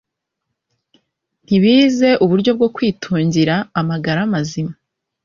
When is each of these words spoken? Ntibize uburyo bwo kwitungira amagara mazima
Ntibize 1.43 2.09
uburyo 2.23 2.51
bwo 2.57 2.67
kwitungira 2.75 3.55
amagara 3.79 4.19
mazima 4.33 4.73